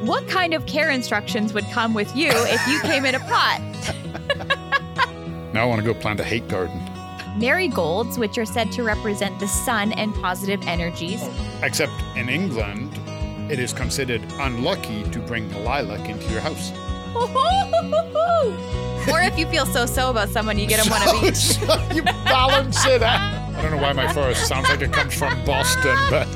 [0.00, 3.60] What kind of care instructions would come with you if you came in a pot?
[5.56, 6.78] Now I want to go plant a hate garden.
[7.38, 11.26] Marigolds, which are said to represent the sun and positive energies.
[11.62, 12.92] Except in England,
[13.50, 16.72] it is considered unlucky to bring lilac into your house.
[19.10, 21.36] or if you feel so so about someone, you get them one of each.
[21.36, 23.54] So you balance it out.
[23.54, 26.26] I don't know why my forest sounds like it comes from Boston, but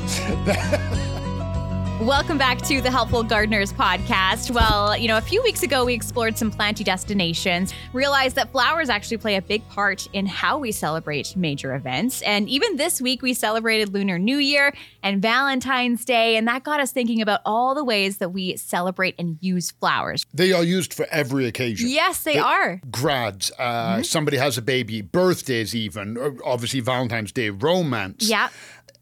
[2.01, 4.51] Welcome back to the Helpful Gardeners podcast.
[4.51, 8.89] Well, you know, a few weeks ago we explored some planty destinations, realized that flowers
[8.89, 12.23] actually play a big part in how we celebrate major events.
[12.23, 16.81] And even this week we celebrated Lunar New Year and Valentine's Day, and that got
[16.81, 20.25] us thinking about all the ways that we celebrate and use flowers.
[20.33, 21.91] they are used for every occasion.
[21.91, 22.81] Yes, they are.
[22.91, 28.27] Grads, uh, somebody has a baby, birthdays, even, obviously Valentine's Day, romance.
[28.27, 28.49] Yeah.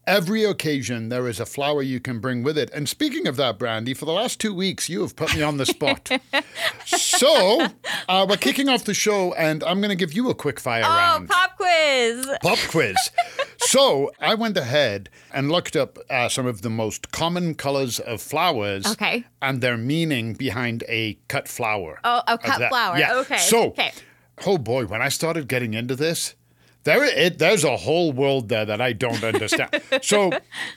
[0.09, 2.71] Every occasion, there is a flower you can bring with it.
[2.73, 5.57] And speaking of that, Brandy, for the last two weeks, you have put me on
[5.57, 6.09] the spot.
[6.87, 7.67] so,
[8.07, 10.81] uh, we're kicking off the show, and I'm going to give you a quick fire
[10.83, 11.29] Oh, round.
[11.29, 12.27] pop quiz.
[12.41, 12.95] Pop quiz.
[13.59, 18.19] so, I went ahead and looked up uh, some of the most common colors of
[18.19, 19.25] flowers Okay.
[19.43, 21.99] and their meaning behind a cut flower.
[22.03, 22.97] Oh, a cut flower.
[22.97, 23.13] Yeah.
[23.17, 23.37] Okay.
[23.37, 23.91] So, okay.
[24.47, 26.33] oh boy, when I started getting into this,
[26.89, 29.81] there it there's a whole world there that I don't understand.
[30.01, 30.31] so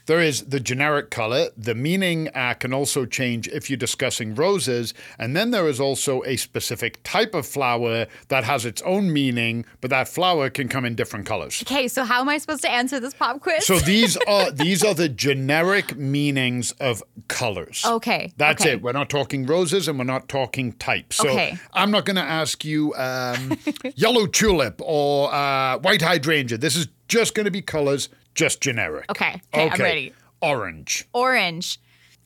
[0.07, 1.49] there is the generic color.
[1.57, 6.23] The meaning uh, can also change if you're discussing roses, and then there is also
[6.25, 10.85] a specific type of flower that has its own meaning, but that flower can come
[10.85, 11.63] in different colors.
[11.63, 13.65] Okay, so how am I supposed to answer this pop quiz?
[13.67, 17.83] So these are these are the generic meanings of colors.
[17.87, 18.73] Okay, That's okay.
[18.73, 18.83] it.
[18.83, 21.17] We're not talking roses and we're not talking types.
[21.17, 21.57] So Okay.
[21.73, 23.57] I'm not going to ask you um,
[23.95, 26.59] yellow tulip or uh, white hydrangea.
[26.59, 29.11] This is just going to be colors, just generic.
[29.11, 30.13] Okay, okay, I'm ready.
[30.41, 31.09] Orange.
[31.13, 31.81] orange.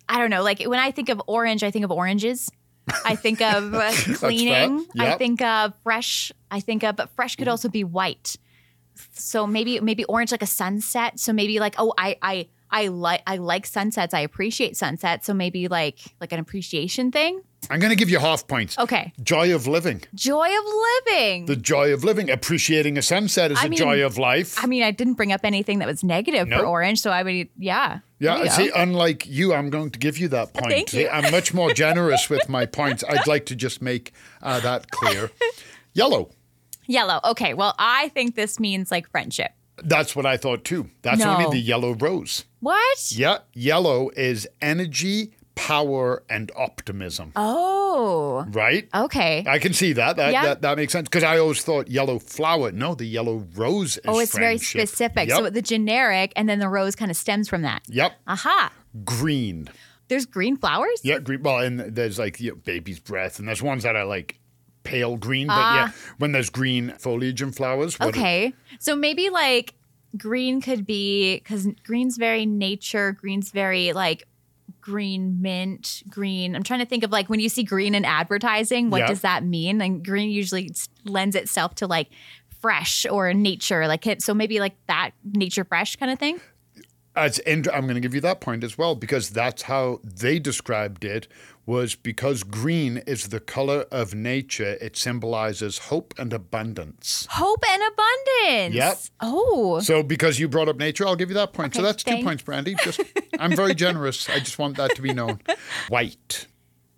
[0.08, 0.42] I don't know.
[0.42, 2.50] Like when I think of orange, I think of oranges.
[3.04, 4.86] I think of uh, cleaning.
[4.98, 6.32] I think of fresh.
[6.50, 8.36] I think of, but fresh could also be white.
[9.12, 11.18] So maybe maybe orange like a sunset.
[11.20, 14.14] So maybe like oh I I I like I like sunsets.
[14.14, 15.26] I appreciate sunsets.
[15.26, 17.42] So maybe like like an appreciation thing.
[17.68, 18.78] I'm going to give you half points.
[18.78, 19.12] Okay.
[19.22, 20.02] Joy of living.
[20.14, 20.64] Joy of
[21.06, 21.46] living.
[21.46, 22.30] The joy of living.
[22.30, 24.62] Appreciating a sunset is I a mean- joy of life.
[24.62, 26.60] I mean, I didn't bring up anything that was negative Nope.
[26.60, 27.98] for orange, so I would yeah.
[28.20, 28.74] Yeah, see, go.
[28.76, 30.70] unlike you, I'm going to give you that point.
[30.72, 31.08] Thank you.
[31.08, 33.02] I'm much more generous with my points.
[33.08, 34.12] I'd like to just make
[34.42, 35.30] uh, that clear.
[35.92, 36.30] Yellow.
[36.86, 37.20] Yellow.
[37.24, 37.52] Okay.
[37.52, 39.50] Well, I think this means like friendship.
[39.82, 40.88] That's what I thought too.
[41.02, 41.34] That's No.
[41.36, 42.44] only the yellow rose.
[42.60, 43.12] What?
[43.12, 47.32] Yeah, yellow is energy, power, and optimism.
[47.34, 48.44] Oh.
[48.50, 48.88] Right?
[48.94, 49.42] Okay.
[49.48, 50.16] I can see that.
[50.16, 50.44] That Yeah.
[50.44, 52.70] that, that makes sense because I always thought yellow flower.
[52.70, 55.28] No, the yellow rose is Oh, it's very specific.
[55.28, 55.38] Yep.
[55.38, 57.82] So the generic and then the rose kind of stems from that.
[57.88, 58.12] yep.
[58.28, 58.70] Aha.
[59.04, 59.68] Green.
[60.08, 61.00] There's green flowers?
[61.02, 61.42] Yeah, green.
[61.42, 64.38] Well, and there's like you know, baby's breath, and there's ones that are like
[64.84, 65.48] pale green.
[65.48, 65.74] But Ah.
[65.86, 67.96] yeah, when there's green foliage and flowers.
[68.00, 68.52] Okay.
[68.78, 69.74] So maybe like
[70.16, 74.28] green could be because green's very nature, green's very like
[74.86, 76.54] green mint, green.
[76.54, 79.06] I'm trying to think of like when you see green in advertising, what Yeah.
[79.08, 79.80] does that mean?
[79.82, 80.70] And green usually
[81.04, 82.08] lends itself to like
[82.60, 83.88] fresh or nature.
[83.88, 86.40] Like it- so maybe like that nature fresh kind of thing.
[87.16, 91.04] Int- I'm going to give you that point as well because that's how they described
[91.04, 91.28] it.
[91.64, 94.76] Was because green is the color of nature.
[94.80, 97.26] It symbolizes hope and abundance.
[97.28, 98.74] Hope and abundance.
[98.76, 98.98] Yep.
[99.20, 99.80] Oh.
[99.80, 101.74] So because you brought up nature, I'll give you that point.
[101.74, 102.76] so Okay, that's two points, Brandy.
[102.84, 103.00] Just
[103.40, 104.28] I'm very generous.
[104.30, 105.40] I just want that to be known.
[105.88, 106.46] White,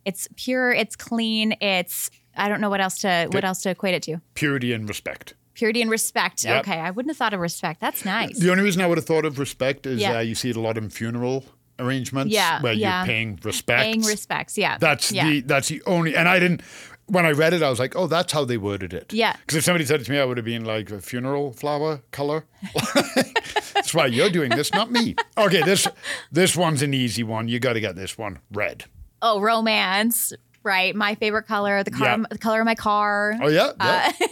[0.04, 3.94] It's pure, it's clean, it's I don't know what else to what else to equate
[3.94, 4.20] it to.
[4.34, 5.32] purity and respect.
[5.58, 6.44] Purity and respect.
[6.44, 6.60] Yep.
[6.68, 7.80] Okay, I wouldn't have thought of respect.
[7.80, 8.38] That's nice.
[8.38, 10.18] The only reason I would have thought of respect is Yeah.
[10.18, 11.44] uh, you see it a lot in funeral
[11.80, 13.00] arrangements Yeah, where yeah.
[13.00, 13.82] you're paying respect.
[13.82, 14.56] Paying respects.
[14.56, 14.78] Yeah.
[14.78, 15.26] That's yeah.
[15.28, 16.62] the that's the only and I didn't
[17.06, 19.12] when I read it I was like, oh, that's how they worded it.
[19.12, 19.34] Yeah.
[19.40, 22.02] Because if somebody said it to me, I would have been like a funeral flower
[22.12, 22.44] color.
[23.74, 25.16] that's why you're doing this, not me.
[25.36, 25.88] Okay, this
[26.30, 27.48] this one's an easy one.
[27.48, 28.38] You got to get this one.
[28.52, 28.84] Red.
[29.22, 30.32] Oh, romance.
[30.62, 30.94] Right.
[30.94, 32.24] My favorite color, the car Yeah.
[32.30, 33.36] the color of my car.
[33.42, 34.12] Oh yeah, yeah.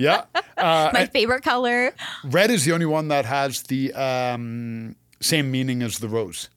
[0.00, 0.24] yeah.
[0.60, 1.94] Uh, my favorite color.
[2.22, 6.50] red is the only one that has the um, same meaning as the rose.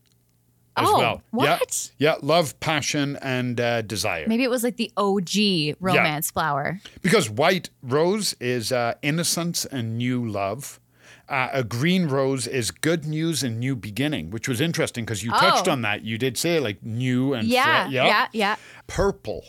[0.76, 1.22] As Oh, well.
[1.32, 1.90] what?
[1.98, 2.12] Yeah.
[2.12, 4.26] yeah, love, passion, and uh, desire.
[4.28, 6.82] Maybe it was like the OG romance flower.
[7.02, 10.82] Because white rose is uh, innocence and new love.
[11.30, 15.32] Uh, a green rose is good news and new beginning, which was interesting because you
[15.32, 15.72] touched Oh.
[15.72, 16.04] on that.
[16.04, 17.86] You did say like new and Yeah.
[17.86, 18.28] fre- Yeah.
[18.34, 18.56] Yeah.
[18.88, 19.46] Purple.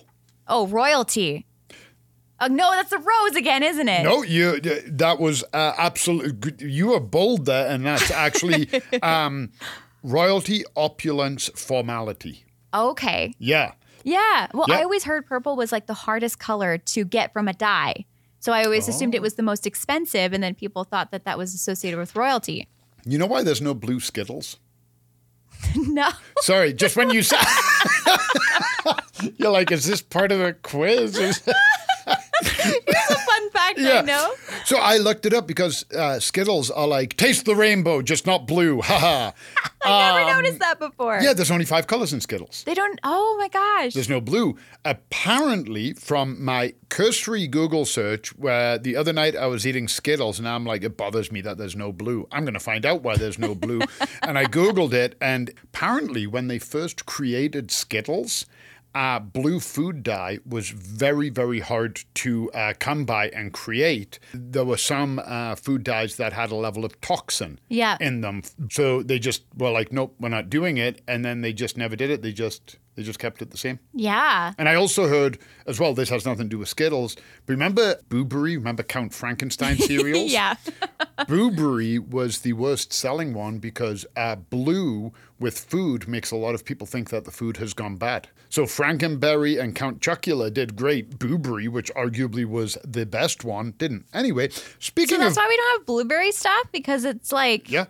[0.47, 1.47] Oh, royalty.
[2.41, 4.03] Oh no, that's a rose again, isn't it?
[4.03, 8.69] No, you that was uh, absolutely you were bold there, and that's actually
[9.03, 9.53] um,
[10.03, 12.45] royalty, opulence, formality.
[12.75, 13.35] Okay.
[13.39, 13.73] Yeah.
[14.03, 14.49] Yeah.
[14.53, 14.79] Well, Yeah.
[14.79, 18.05] I always heard purple was like the hardest color to get from a dye.
[18.41, 19.23] So I always assumed it Oh.
[19.23, 22.69] was the most expensive, and then people thought that that was associated with royalty.
[23.07, 24.59] You know why there's no blue Skittles?
[25.77, 26.11] no.
[26.41, 27.39] Sorry, just when you said,
[29.39, 31.43] you're like, is this part of the quiz?
[32.87, 34.33] It's a fun fact I know.
[34.65, 38.47] So I looked it up because uh, Skittles are like taste the rainbow, just not
[38.47, 38.81] blue.
[38.83, 39.33] Haha.
[39.85, 41.19] I never noticed that before.
[41.21, 42.63] yeah, there's only five colors in Skittles.
[42.65, 42.99] They don't.
[43.05, 43.93] Oh my gosh.
[43.93, 44.57] There's no blue.
[44.85, 50.49] Apparently, from my cursory Google search, where the other night I was eating Skittles and
[50.49, 52.27] I'm like, it bothers me that there's no blue.
[52.33, 53.83] I'm going to find out why there's no blue.
[54.23, 58.47] and I Googled it, and apparently, when they first created Skittles,
[58.95, 64.19] uh, blue food dye was very, very hard to uh, come by and create.
[64.33, 67.97] There were some uh, food dyes that had a level of toxin Yeah.
[68.01, 68.43] in them.
[68.71, 71.03] So they just were like, nope, we're not doing it.
[71.09, 72.23] And then they just never did it.
[72.23, 73.79] They just they just kept it the same.
[73.93, 74.53] yeah.
[74.59, 77.17] And I also heard as well, this has nothing to do with Skittles.
[77.47, 78.55] But remember Booberry?
[78.57, 80.31] Remember Count Frankenstein cereals?
[80.33, 80.57] Yeah.
[81.21, 86.65] Booberry was the worst selling one because uh, blue with food makes a lot of
[86.65, 88.29] people think that the food has gone bad.
[88.49, 91.19] So Frankenberry and Count Chocula did great.
[91.19, 94.07] Booberry, which arguably was the best one, didn't.
[94.15, 97.71] Anyway, speaking So that's of why we don't have blueberry stuff because it's like.
[97.71, 97.87] yeah,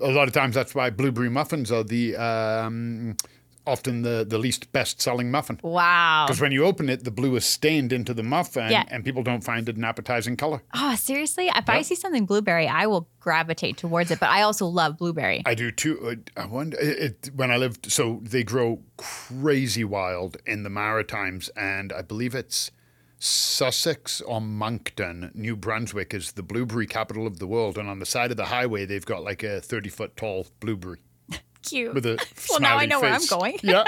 [0.00, 3.16] a lot of times that's why blueberry muffins are the um,
[3.66, 5.58] often the the least best selling muffin.
[5.62, 6.26] Wow.
[6.26, 8.84] Because when you open it, the blue is stained into the muffin, Yeah.
[8.88, 10.62] and people don't find it an appetizing color.
[10.74, 11.48] Oh, seriously?
[11.54, 14.20] If I see something blueberry, I will gravitate towards it.
[14.20, 15.42] But I also love blueberry.
[15.46, 16.22] I do too.
[16.36, 17.90] Uh, I wonder it, it, when I lived.
[17.90, 22.70] So they grow crazy wild in the Maritimes, and I believe it's
[23.18, 28.06] Sussex or Moncton, New Brunswick is the blueberry capital of the world, and on the
[28.06, 30.98] side of the highway they've got like a thirty foot tall blueberry
[31.68, 31.94] Cute.
[31.94, 32.18] with a
[32.50, 33.58] Well, now I know where I'm going.
[33.62, 33.84] yeah.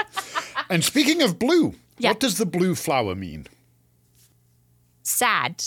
[0.69, 2.09] And speaking of blue, Yeah.
[2.11, 3.47] what does the blue flower mean?
[5.03, 5.63] Sad.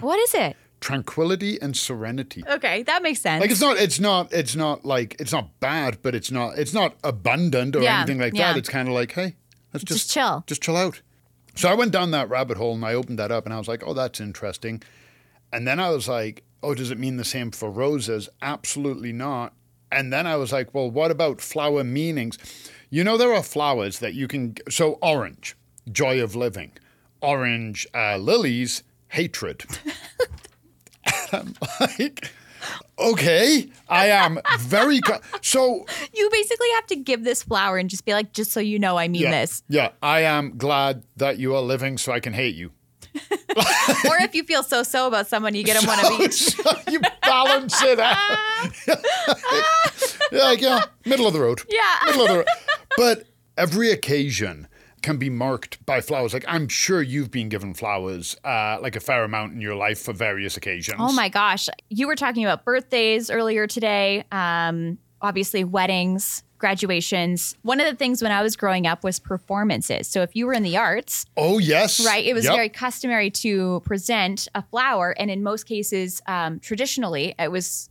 [0.00, 0.56] What is it?
[0.80, 2.44] Tranquility and serenity.
[2.48, 3.40] Okay, that makes sense.
[3.40, 6.74] Like it's not, it's not, it's not like it's not bad, but it's not, it's
[6.74, 8.52] not abundant or Yeah, anything like yeah.
[8.52, 8.58] that.
[8.58, 9.36] It's kind of like, hey,
[9.72, 10.44] let's just, Just chill.
[10.46, 11.00] just chill out.
[11.54, 13.68] So I went down that rabbit hole and I opened that up and I was
[13.68, 14.82] like, oh, that's interesting.
[15.52, 18.28] And then I was like, oh, does it mean the same for roses?
[18.42, 19.54] Absolutely not.
[19.90, 22.38] And then I was like, well, what about flower meanings?
[22.90, 24.56] You know, there are flowers that you can.
[24.68, 25.56] So orange,
[25.90, 26.72] joy of living.
[27.20, 29.64] Orange uh, lilies, hatred.
[31.32, 32.30] I'm like,
[32.98, 35.00] okay, I am very.
[35.00, 38.60] Co- so you basically have to give this flower and just be like, just so
[38.60, 39.62] you know, I mean yeah, this.
[39.68, 42.70] yeah, I am glad that you are living, so I can hate you.
[43.56, 46.56] or if you feel so so about someone, you get them one of each.
[46.90, 48.72] You balance it out.
[50.32, 51.62] yeah, yeah, middle of the road.
[51.68, 51.80] Yeah.
[52.06, 52.46] middle of the road.
[52.96, 53.24] But
[53.56, 54.68] every occasion
[55.02, 56.32] can be marked by flowers.
[56.32, 60.00] Like I'm sure you've been given flowers, uh, like a fair amount in your life
[60.00, 60.98] for various occasions.
[61.00, 61.68] Oh my gosh.
[61.88, 67.56] You were talking about birthdays earlier today, um, obviously, weddings, graduations.
[67.62, 70.08] One of the things when I was growing up was performances.
[70.08, 72.54] So if you were in the arts, Oh yes, right, it was Yep.
[72.54, 75.14] very customary to present a flower.
[75.18, 77.88] And in most cases, um, traditionally, it was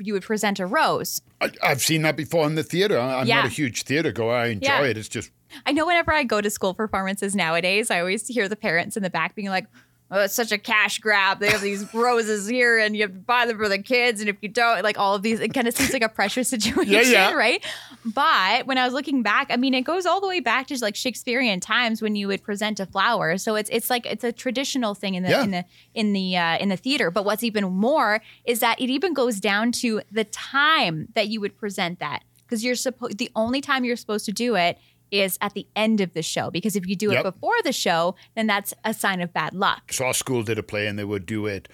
[0.00, 1.20] you would present a rose.
[1.40, 2.98] I, I've seen that before in the theater.
[2.98, 3.36] I'm Yeah.
[3.36, 4.34] not a huge theater goer.
[4.34, 4.82] I enjoy Yeah.
[4.90, 4.96] it.
[4.98, 5.30] It's just
[5.64, 9.02] I know whenever I go to school performances nowadays, I always hear the parents in
[9.04, 9.66] the back being like,
[10.10, 11.40] oh, it's such a cash grab.
[11.40, 14.20] They have these roses here and you have to buy them for the kids.
[14.20, 16.44] And if you don't, like all of these, it kind of seems like a pressure
[16.54, 17.32] situation, yeah.
[17.32, 17.64] right?
[18.04, 20.78] But when I was looking back, I mean, it goes all the way back to
[20.80, 23.36] like Shakespearean times when you would present a flower.
[23.38, 25.42] So it's it's like it's a traditional thing in the Yeah.
[25.42, 27.10] in the in the uh, in the theater.
[27.10, 31.40] But what's even more is that it even goes down to the time that you
[31.40, 34.78] would present that because you're supposed the only time you're supposed to do it
[35.10, 37.20] is at the end of the show because if you do Yep.
[37.26, 40.58] it before the show then that's a sign of bad luck so our school did
[40.58, 41.68] a play and they would do it.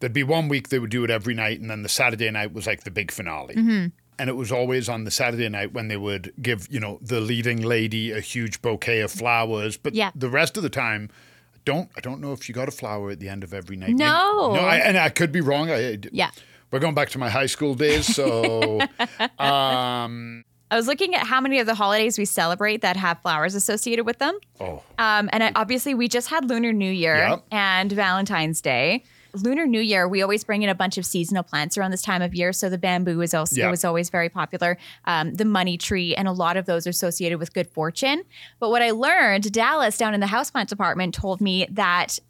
[0.00, 2.52] There'd be one week they would do it every night, and then the Saturday night
[2.52, 3.54] was like the big finale.
[3.54, 3.86] Mm-hmm.
[4.18, 7.20] And it was always on the Saturday night when they would give, you know, the
[7.20, 9.78] leading lady a huge bouquet of flowers.
[9.78, 10.10] But Yeah.
[10.14, 11.08] the rest of the time,
[11.54, 13.76] I don't I don't know if you got a flower at the end of every
[13.76, 13.94] night.
[13.94, 14.52] No.
[14.54, 15.70] no, I, and I could be wrong.
[15.70, 16.30] I- yeah
[16.70, 18.80] we're going back to my high school days, so
[19.38, 23.54] um, i was looking at how many of the holidays we celebrate that have flowers
[23.54, 27.44] associated with them oh, Um, and I, obviously, we just had Lunar New Year Yep.
[27.50, 29.04] and Valentine's Day.
[29.34, 32.22] Lunar New Year, we always bring in a bunch of seasonal plants around this time
[32.22, 32.52] of year.
[32.52, 33.70] So the bamboo is also Yeah.
[33.70, 34.78] was always very popular.
[35.06, 38.22] Um, the money tree, and a lot of those are associated with good fortune.
[38.60, 42.20] But what I learned, Dallas down in the houseplant department told me that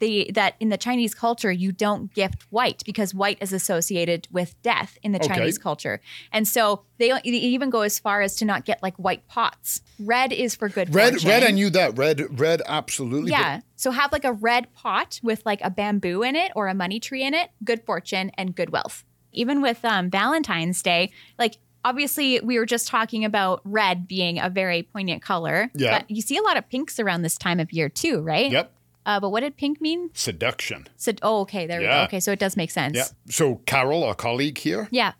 [0.00, 4.60] the that in the Chinese culture you don't gift white because white is associated with
[4.62, 5.28] death in the Okay.
[5.28, 6.00] Chinese culture,
[6.32, 9.80] and so they, they even go as far as to not get like white pots.
[9.98, 11.28] Red is for good Red, fortune.
[11.30, 11.96] red, I knew that.
[11.96, 13.30] Red, red, absolutely.
[13.30, 13.60] but- Yeah.
[13.76, 17.00] So have like a red pot with like a bamboo in it or a money
[17.00, 19.04] tree in it, good fortune and good wealth.
[19.32, 24.50] Even with um, Valentine's Day, like obviously we were just talking about red being a
[24.50, 25.70] very poignant color.
[25.74, 25.98] Yeah.
[26.00, 28.50] But you see a lot of pinks around this time of year too, right?
[28.50, 28.72] Yep.
[29.06, 30.10] Uh, but what did pink mean?
[30.14, 30.86] Seduction.
[30.96, 31.66] So, oh, okay.
[31.66, 32.02] There we go.
[32.02, 32.20] Okay.
[32.20, 32.96] So it does make sense.
[32.96, 33.04] Yeah.
[33.28, 35.12] So Carol, our colleague here, Yeah.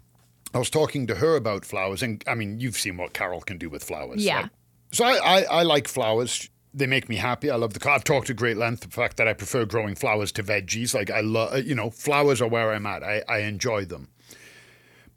[0.52, 3.56] I was talking to her about flowers, and I mean, you've seen what Carol can
[3.56, 4.24] do with flowers.
[4.24, 4.48] Yeah.
[4.90, 6.50] So I, I, I like flowers.
[6.74, 7.50] They make me happy.
[7.50, 7.88] I love the.
[7.90, 10.92] I've talked at great length the fact that I prefer growing flowers to veggies.
[10.92, 13.04] Like I love, you know, flowers are where I'm at.
[13.04, 14.08] I, I enjoy them.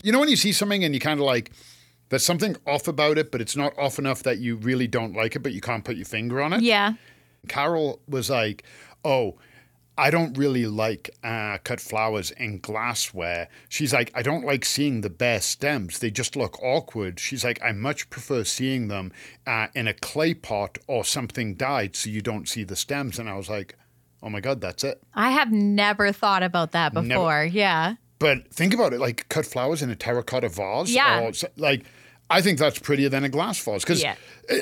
[0.03, 1.51] You know, when you see something and you kind of like,
[2.09, 5.35] there's something off about it, but it's not off enough that you really don't like
[5.35, 6.61] it, but you can't put your finger on it.
[6.61, 6.93] Yeah.
[7.47, 8.63] Carol was like,
[9.03, 9.35] "Oh,
[9.97, 15.01] I don't really like uh, cut flowers in glassware." She's like, "I don't like seeing
[15.01, 19.11] the bare stems; they just look awkward." She's like, "I much prefer seeing them
[19.45, 23.29] uh, in a clay pot or something dyed, so you don't see the stems." And
[23.29, 23.77] I was like,
[24.21, 27.07] "Oh my god, that's it." I have never thought about that Never.
[27.07, 27.45] before.
[27.45, 27.95] Yeah.
[28.19, 30.89] But think about it, like cut flowers in a terracotta vase.
[30.89, 31.19] Yeah.
[31.21, 31.83] Or, like,
[32.29, 33.85] I think that's prettier than a glass vase.
[33.85, 34.15] Cause, Yeah.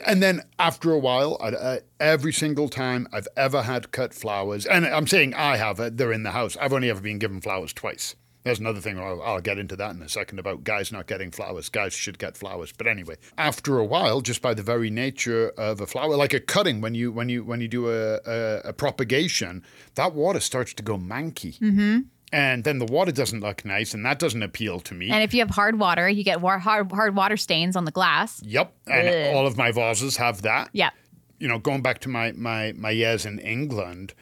[0.05, 4.65] And then after a while, I, I, every single time I've ever had cut flowers,
[4.65, 6.57] and I'm saying I have, uh, they're in the house.
[6.57, 8.15] I've only ever been given flowers twice.
[8.43, 11.29] There's another thing, I'll, I'll get into that in a second about guys not getting
[11.29, 11.69] flowers.
[11.69, 12.73] Guys should get flowers.
[12.75, 16.39] But anyway, after a while, just by the very nature of a flower, like a
[16.39, 19.63] cutting, when you when you when you do a, a, a propagation,
[19.93, 21.59] that water starts to go manky.
[21.59, 21.99] Mm-hmm.
[22.33, 25.09] And then the water doesn't look nice, and that doesn't appeal to me.
[25.09, 27.91] And if you have hard water, you get war- hard, hard water stains on the
[27.91, 28.41] glass.
[28.45, 28.73] yep.
[28.87, 29.35] And Ugh.
[29.35, 30.69] all of my vases have that.
[30.71, 30.91] Yeah.
[31.39, 34.13] you know, going back to my my my years in England,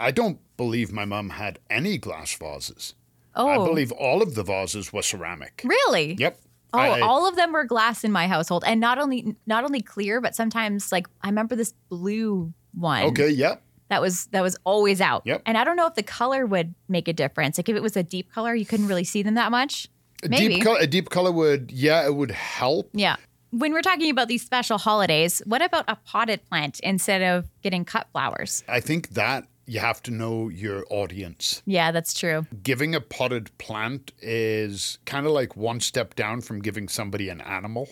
[0.00, 2.94] I don't believe my mum had any glass vases.
[3.34, 3.46] Oh.
[3.48, 5.60] I believe all of the vases were ceramic.
[5.64, 6.14] Really?
[6.18, 6.40] Yep.
[6.72, 9.82] Oh, I- all of them were glass in my household, and not only not only
[9.82, 13.04] clear, but sometimes like I remember this blue one.
[13.04, 13.28] Okay.
[13.30, 13.62] Yep.
[13.88, 15.22] That was that was always out.
[15.24, 15.42] Yep.
[15.46, 17.58] And I don't know if the color would make a difference.
[17.58, 19.88] Like if it was a deep color, you couldn't really see them that much.
[20.24, 20.54] A Maybe.
[20.56, 20.78] deep color.
[20.80, 21.70] A deep color would.
[21.70, 22.90] Yeah, it would help.
[22.92, 23.16] Yeah.
[23.50, 27.84] When we're talking about these special holidays, what about a potted plant instead of getting
[27.84, 28.64] cut flowers?
[28.68, 31.62] I think that you have to know your audience.
[31.64, 32.46] Yeah, that's true.
[32.62, 37.40] Giving a potted plant is kind of like one step down from giving somebody an
[37.40, 37.88] animal.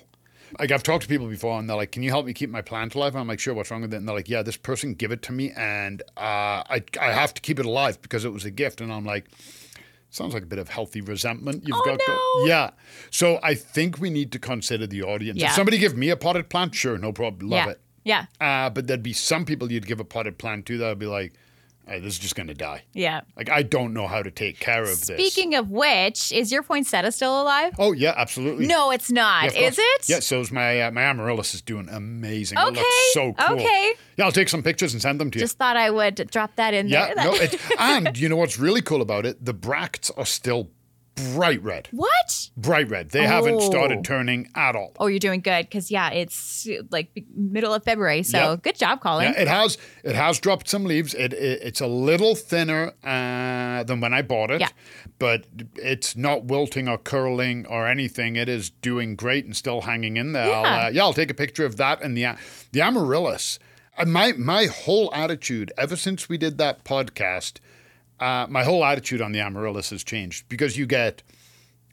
[0.59, 2.63] Like I've talked to people before, and they're like, "Can you help me keep my
[2.63, 3.97] plant alive?" And I'm like, "Sure." What's wrong with it?
[3.99, 7.35] And they're like, "Yeah, this person give it to me, and uh, I I have
[7.35, 9.27] to keep it alive because it was a gift." And I'm like,
[10.11, 12.47] "Sounds like a bit of healthy resentment you've Oh, got." no.
[12.47, 12.71] Yeah.
[13.11, 15.41] So I think we need to consider the audience.
[15.41, 15.49] Yeah.
[15.49, 17.71] If somebody give me a potted plant, sure, no problem, love yeah.
[17.73, 17.81] it.
[18.05, 18.27] Yeah.
[18.67, 21.07] Uh, but there'd be some people you'd give a potted plant to that would be
[21.07, 21.33] like,
[21.87, 23.23] "Hey, "This is just going to die." Yeah.
[23.37, 25.19] Like I don't know how to take care of this.
[25.19, 27.75] Speaking of which, is your poinsettia still alive?
[27.79, 28.67] Oh yeah, absolutely.
[28.67, 29.55] No, it's not.
[29.55, 30.09] Yeah, is it?
[30.09, 32.59] Yeah, so is my uh, my amaryllis is doing amazing.
[32.59, 33.57] It Okay, looks so cool.
[33.59, 33.95] okay.
[34.17, 35.45] Yeah, I'll take some pictures and send them to you.
[35.45, 37.09] Just thought I would drop that in there.
[37.09, 37.25] yeah, there.
[37.25, 39.45] no, it, and you know what's really cool about it?
[39.45, 40.71] The bracts are still
[41.35, 41.89] bright red.
[41.93, 42.49] what?
[42.57, 43.11] Bright red.
[43.11, 43.61] They haven't Oh.
[43.61, 44.93] started turning at all.
[44.99, 48.23] Oh, you're doing good because yeah, it's like middle of February.
[48.23, 48.63] So Yep.
[48.63, 49.33] good job, Colin.
[49.33, 51.15] Yeah, it has it has dropped some leaves.
[51.15, 54.69] It, it it's a little thinner uh, than when I bought it, Yeah.
[55.19, 58.37] but it's not wilting or curling or anything.
[58.37, 60.45] It is doing great and still hanging in there.
[60.53, 60.87] I'll, Yeah.
[60.87, 62.27] uh, yeah, I'll take a picture of that and the
[62.73, 63.59] the amaryllis.
[63.97, 67.59] Uh, my my whole attitude ever since we did that podcast,
[68.21, 71.23] uh, my whole attitude on the amaryllis has changed because you get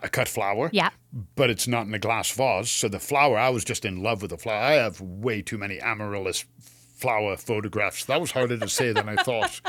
[0.03, 0.89] a cut flower, Yeah.
[1.35, 2.69] but it's not in a glass vase.
[2.71, 4.57] So the flower, I was just in love with the flower.
[4.57, 6.45] I have way too many amaryllis
[6.95, 8.05] flower photographs.
[8.05, 9.59] That was harder to say than I thought.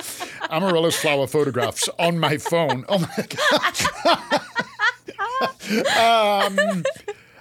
[0.50, 2.84] amaryllis flower photographs on my phone.
[2.88, 4.40] Oh my god.
[5.96, 6.82] um,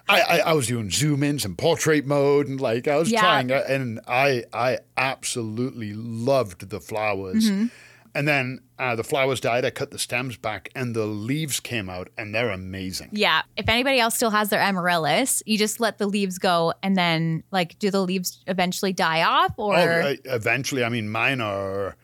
[0.09, 3.21] I, I, I was doing zoom ins and portrait mode and like I was Yeah.
[3.21, 7.49] trying uh, and I I absolutely loved the flowers.
[7.49, 7.67] Mm-hmm.
[8.13, 9.63] And then uh, the flowers died.
[9.63, 13.09] I cut the stems back, and the leaves came out, and they're amazing.
[13.13, 13.41] Yeah.
[13.55, 17.43] If anybody else still has their amaryllis, you just let the leaves go and then
[17.51, 21.95] like do the leaves eventually die off or Oh, uh, eventually, I mean, mine are.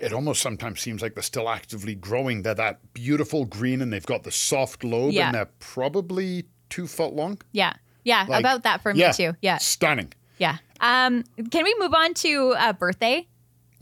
[0.00, 2.42] It almost sometimes seems like they're still actively growing.
[2.42, 5.26] They're that beautiful green, and they've got the soft lobe, Yeah.
[5.26, 7.38] and they're probably two foot long.
[7.52, 7.74] yeah.
[8.04, 9.34] Yeah, Like- about that for me yeah, too.
[9.42, 9.58] Yeah.
[9.58, 10.12] stunning.
[10.38, 10.56] Yeah.
[10.80, 13.28] Um can we move on to uh, birthday?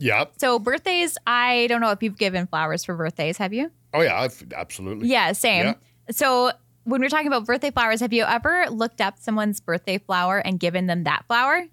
[0.01, 0.25] Yeah.
[0.37, 3.71] So birthdays, I don't know if you've given flowers for birthdays, have you?
[3.93, 5.07] Oh yeah, I've, absolutely.
[5.07, 5.65] Yeah, same.
[5.67, 5.73] Yeah.
[6.09, 6.51] So
[6.85, 10.59] when we're talking about birthday flowers, have you ever looked up someone's birthday flower and
[10.59, 11.65] given them that flower?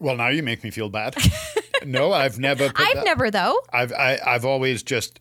[0.00, 1.14] Well, now you make me feel bad.
[1.84, 2.64] no, I've never.
[2.74, 3.04] I've that.
[3.04, 3.60] never though.
[3.72, 5.20] I've I, I've always just.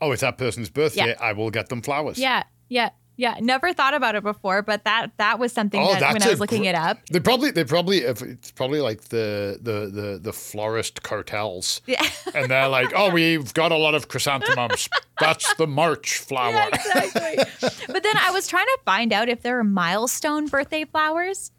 [0.00, 1.08] Oh, it's that person's birthday.
[1.08, 1.16] Yeah.
[1.20, 2.18] I will get them flowers.
[2.18, 3.36] Yeah, yeah, yeah.
[3.40, 6.40] Never thought about it before, but that that was something Oh, that when I was
[6.40, 6.98] looking gr- it up.
[7.10, 11.80] They probably they probably if it's probably like the the the the florist cartels.
[11.86, 12.02] Yeah.
[12.34, 14.88] And they're like, oh, we've got a lot of chrysanthemums.
[15.20, 16.52] That's the March flower.
[16.52, 17.44] Yeah, exactly.
[17.92, 21.50] but then I was trying to find out if there are milestone birthday flowers.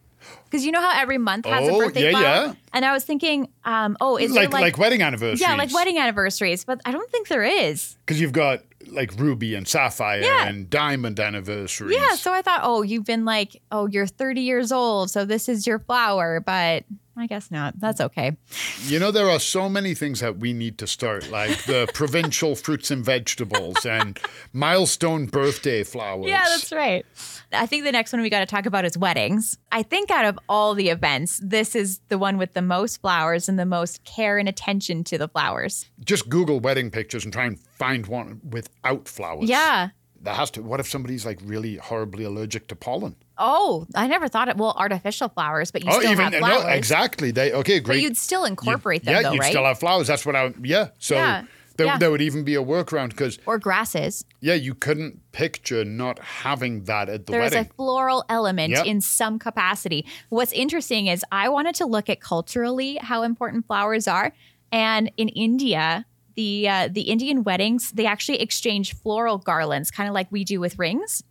[0.46, 2.24] Because you know how every month has Oh, a birthday yeah, flower?
[2.48, 2.54] yeah.
[2.74, 5.42] And I was thinking, um, oh, is like, there like wedding anniversaries.
[5.42, 7.98] Yeah, like wedding anniversaries, but I don't think there is.
[8.06, 10.48] Because you've got like ruby and sapphire Yeah.
[10.48, 11.96] and diamond anniversaries.
[11.96, 15.48] Yeah, so I thought, oh, you've been like, oh, you're 30 years old, so this
[15.50, 16.84] is your flower, but
[17.16, 17.80] I guess not.
[17.80, 18.38] That's okay.
[18.86, 22.56] You know, there are so many things that we need to start, like the provincial
[22.56, 24.20] fruits and vegetables and
[24.52, 26.28] milestone birthday flowers.
[26.28, 27.06] Yeah, that's right.
[27.52, 29.58] I think the next one we got to talk about is weddings.
[29.72, 33.48] I think out of all the events, this is the one with the most flowers
[33.48, 35.90] and the most care and attention to the flowers.
[36.04, 39.50] Just Google wedding pictures and try and find one without flowers.
[39.50, 39.90] Yeah.
[40.24, 40.64] That has to.
[40.64, 43.16] What if somebody's like really horribly allergic to pollen?
[43.38, 44.58] Oh, I never thought it.
[44.58, 46.64] Well, artificial flowers, but you oh, still even have flowers.
[46.64, 47.32] no, exactly.
[47.32, 48.02] They okay, But great.
[48.04, 49.50] you'd still incorporate yeah, them, though, you'd right?
[49.52, 50.08] still have flowers.
[50.08, 50.54] That's what I.
[50.62, 50.90] Yeah.
[50.98, 51.44] So Yeah,
[51.76, 51.98] there, yeah.
[51.98, 54.24] there would even be a workaround because or grasses.
[54.40, 57.64] yeah, you couldn't picture not having that at the There is wedding.
[57.64, 58.86] There's a floral element Yep.
[58.86, 60.06] in some capacity.
[60.30, 64.32] What's interesting is I wanted to look at culturally how important flowers are,
[64.72, 70.14] and in India, the uh, the Indian weddings they actually exchange floral garlands, kind of
[70.14, 71.24] like we do with rings.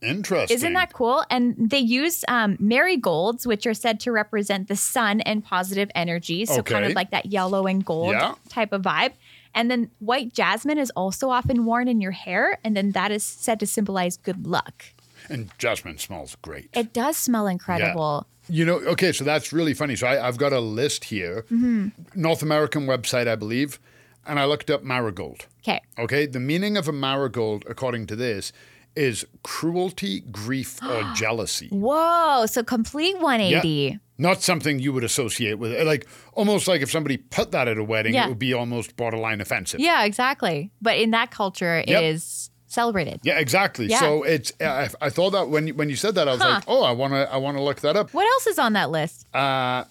[0.00, 0.54] Interesting.
[0.56, 1.24] Isn't that cool?
[1.30, 6.44] And they use um, marigolds, which are said to represent the sun and positive energy.
[6.44, 8.34] So kind of like that yellow and gold Yeah.
[8.48, 9.12] type of vibe.
[9.54, 13.22] And then white jasmine is also often worn in your hair, and then that is
[13.22, 14.86] said to symbolize good luck.
[15.28, 16.70] And jasmine smells great.
[16.72, 18.26] It does smell incredible.
[18.48, 19.94] You know, okay, so that's really funny.
[19.94, 21.88] So I, I've got a list here, Mm-hmm.
[22.20, 23.78] North American website, I believe,
[24.26, 25.46] and I looked up marigold.
[25.60, 25.80] Okay.
[25.98, 28.52] Okay, the meaning of a marigold, according to this,
[28.94, 31.68] is cruelty, grief, or jealousy.
[31.70, 32.46] Whoa.
[32.46, 33.98] So complete 180.
[34.18, 35.86] Not something you would associate with it.
[35.86, 38.26] Like almost like if somebody put that at a wedding, Yeah.
[38.26, 39.80] it would be almost borderline offensive.
[39.80, 40.70] Yeah, exactly.
[40.80, 42.02] But in that culture, it Yep.
[42.02, 43.20] is celebrated.
[43.24, 43.86] Yeah, exactly.
[43.86, 43.98] Yeah.
[44.00, 46.48] So it's I, I thought that when you- when you said that, I was Huh.
[46.50, 48.12] like, oh, I want to I want to look that up.
[48.14, 49.26] What else is on that list?
[49.34, 49.84] Uh,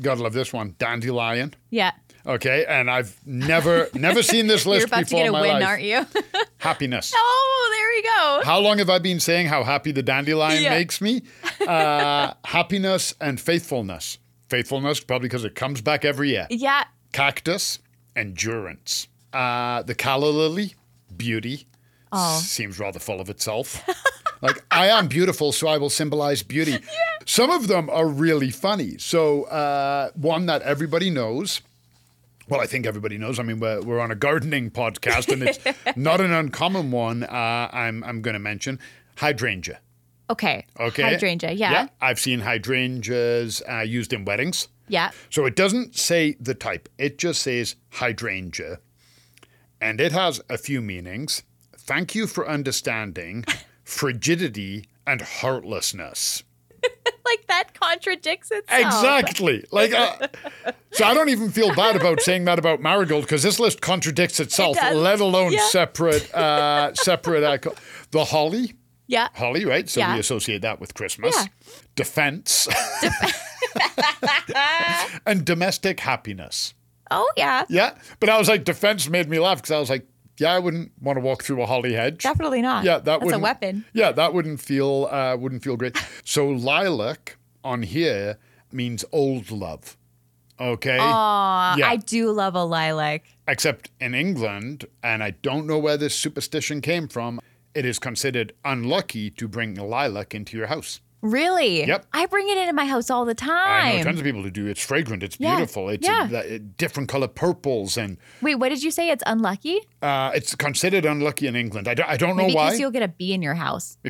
[0.00, 1.54] gotta love this one, dandelion.
[1.70, 1.92] yeah.
[2.26, 5.32] Okay, and I've never never seen this list You're about to before get in a
[5.32, 5.64] my win, life.
[5.68, 6.06] aren't you?
[6.58, 7.12] Happiness.
[7.16, 8.40] oh, there we go.
[8.44, 10.70] How long have I been saying how happy the dandelion Yeah.
[10.70, 11.22] makes me?
[11.66, 14.16] Uh, happiness and faithfulness.
[14.48, 16.46] Faithfulness, probably because it comes back every year.
[16.50, 16.84] Yeah.
[17.12, 17.78] Cactus,
[18.16, 19.08] endurance.
[19.32, 20.74] Uh, the calla lily,
[21.16, 21.66] beauty.
[22.12, 22.40] Oh.
[22.42, 23.86] Seems rather full of itself.
[24.42, 26.78] like, I am beautiful, so I will symbolize beauty.
[27.26, 28.96] Some of them are really funny.
[28.98, 31.60] So, uh, one that everybody knows.
[32.50, 33.38] Well, I think everybody knows.
[33.38, 35.60] I mean, we're, we're on a gardening podcast, and it's
[35.96, 37.22] not an uncommon one.
[37.22, 38.80] Uh, I'm I'm going to mention
[39.16, 39.80] hydrangea.
[40.28, 40.64] Okay.
[40.78, 41.52] Okay, Hydrangea.
[41.52, 41.72] Yeah.
[41.72, 41.88] yeah.
[42.00, 44.68] I've seen hydrangeas uh, used in weddings.
[44.86, 45.10] Yeah.
[45.28, 48.78] So it doesn't say the type, it just says hydrangea.
[49.80, 51.42] And it has a few meanings.
[51.76, 53.44] Thank you for understanding
[53.84, 56.44] frigidity and heartlessness.
[57.22, 58.80] Like that contradicts itself.
[58.80, 59.64] Exactly.
[59.70, 60.26] Like, uh,
[60.90, 64.40] so I don't even feel bad about saying that about marigold because this list contradicts
[64.40, 64.96] itself, does.
[64.96, 65.64] let alone Yeah.
[65.68, 66.32] separate.
[66.34, 67.44] Uh, separate.
[67.44, 67.70] Uh,
[68.10, 68.74] the holly,
[69.06, 69.28] Yeah.
[69.34, 69.88] holly, right?
[69.88, 70.14] So Yeah.
[70.14, 71.36] we associate that with Christmas.
[71.36, 71.46] Yeah.
[71.94, 72.66] Defense.
[75.26, 76.74] and domestic happiness.
[77.10, 77.64] Oh, yeah.
[77.68, 80.06] Yeah, but I was like, defense made me laugh because I was like,
[80.40, 82.22] yeah, I wouldn't want to walk through a holly hedge.
[82.22, 82.84] Definitely not.
[82.84, 83.84] Yeah, that That's a weapon.
[83.92, 85.96] Yeah, that wouldn't feel uh, wouldn't feel great.
[86.24, 88.38] So lilac on here
[88.72, 89.96] means old love.
[90.58, 90.98] Okay.
[91.00, 91.88] Aw, Yeah.
[91.88, 93.24] I do love a lilac.
[93.48, 97.40] Except in England, and I don't know where this superstition came from.
[97.74, 101.00] It is considered unlucky to bring lilac into your house.
[101.22, 101.86] Really?
[101.86, 102.06] Yep.
[102.12, 103.94] I bring it into my house all the time.
[103.94, 104.66] I know tons of people who do.
[104.66, 105.22] It's fragrant.
[105.22, 105.88] It's Yeah, beautiful.
[105.90, 106.28] It's yeah.
[106.32, 109.10] uh, different color purples, and Wait, what did you say?
[109.10, 109.80] It's unlucky?
[110.02, 111.88] uh, it's considered unlucky in England.
[111.88, 112.66] I don't, I don't know Maybe why.
[112.68, 113.98] because you'll get a bee in your house.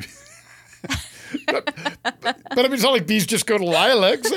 [1.47, 4.29] But I mean, it's not like bees just go to lilacs.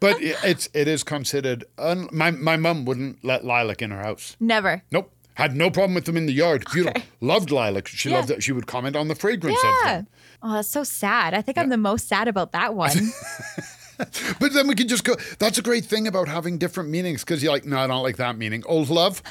[0.00, 1.64] but it- it's it is considered.
[1.78, 4.36] Un- my my mum wouldn't let lilac in her house.
[4.40, 4.82] Never.
[4.90, 5.12] Nope.
[5.34, 6.64] Had no problem with them in the yard.
[6.72, 7.00] Beautiful.
[7.20, 7.86] Loved lilac.
[7.86, 8.16] She Yeah.
[8.16, 8.42] loved that.
[8.42, 10.06] She would comment on the fragrance of them.
[10.42, 11.34] Oh, that's so sad.
[11.34, 12.92] I think I'm the most sad about that one.
[14.38, 15.14] But then we can just go.
[15.38, 18.16] That's a great thing about having different meanings because you're like, no, I don't like
[18.16, 18.62] that meaning.
[18.66, 19.22] Old love.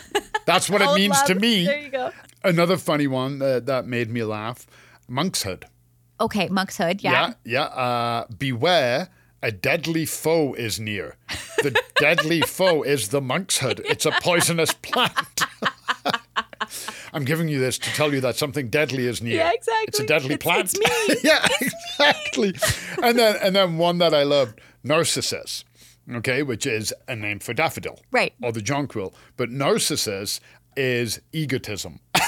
[0.46, 1.66] That's what it means to me.
[1.66, 2.12] There you go.
[2.44, 4.68] Another funny one that, that made me laugh.
[5.08, 5.66] Monkshood.
[6.22, 7.02] Okay, monkshood.
[7.02, 7.12] Yeah.
[7.12, 7.34] Yeah.
[7.44, 7.64] Yeah.
[7.64, 9.10] Uh, beware,
[9.42, 11.16] a deadly foe is near.
[11.64, 13.82] the deadly foe is the monkshood.
[13.86, 15.42] It's a poisonous plant.
[17.14, 19.36] I'm giving you this to tell you that something deadly is near.
[19.38, 19.86] Yeah, exactly.
[19.88, 20.74] It's a deadly It's- plant.
[20.74, 20.78] it's
[21.10, 21.16] me.
[21.30, 22.54] yeah, exactly.
[23.04, 25.64] and then and then one that I loved, Narcissus.
[26.12, 28.00] Okay, which is a name for daffodil.
[28.12, 28.34] Right.
[28.42, 29.14] Or the jonquil.
[29.38, 30.40] But Narcissus
[30.76, 32.00] is egotism.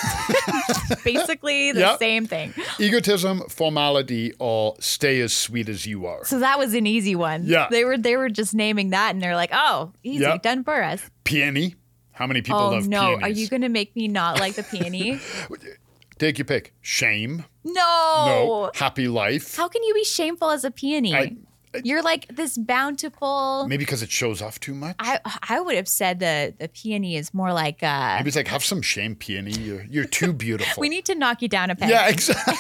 [1.04, 2.00] Basically the Yep.
[2.00, 2.54] same thing.
[2.80, 6.24] egotism, formality, or stay as sweet as you are.
[6.26, 7.44] So that was an easy one.
[7.46, 7.67] Yeah.
[7.70, 10.41] They were they were just naming that and they're like, oh, easy, Yep.
[10.44, 11.02] done for us.
[11.24, 11.76] Peony.
[12.21, 12.71] How many people love?
[12.71, 13.23] Oh love no, peonies?
[13.23, 15.19] are you gonna make me not like the peony?
[16.19, 16.71] Take your pick.
[16.81, 17.45] Shame.
[17.63, 17.71] no.
[17.73, 18.71] No.
[18.75, 19.55] Happy life.
[19.57, 21.15] How can you be shameful as a peony?
[21.15, 21.36] I-
[21.84, 23.65] You're like this bountiful.
[23.67, 24.97] Maybe because it shows off too much.
[24.99, 28.49] I I would have said the the peony is more like uh Maybe it's like
[28.49, 29.53] have some shame, peony.
[29.53, 30.79] You're you're too beautiful.
[30.79, 31.89] we need to knock you down a peg.
[31.89, 32.53] yeah, exactly.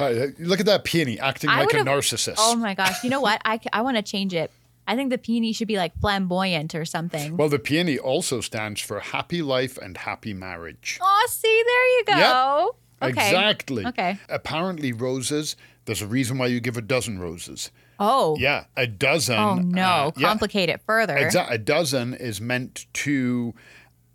[0.38, 2.36] look at that peony acting I like a narcissist.
[2.38, 3.02] Oh my gosh.
[3.02, 3.40] You know what?
[3.44, 4.50] I, I want to change it.
[4.86, 7.36] I think the peony should be like flamboyant or something.
[7.36, 10.98] well, the peony also stands for happy life and happy marriage.
[11.02, 11.86] oh, see, there
[12.20, 12.76] you go.
[13.02, 13.28] Okay.
[13.28, 13.86] Exactly.
[13.86, 14.18] Okay.
[14.28, 15.56] Apparently, roses.
[15.84, 17.70] There's a reason why you give a dozen roses.
[17.98, 18.36] Oh.
[18.38, 19.38] Yeah, a dozen.
[19.38, 19.82] Oh no.
[19.82, 20.28] uh, yeah.
[20.28, 21.16] Complicate it further.
[21.16, 21.54] Exactly.
[21.54, 23.54] A dozen is meant to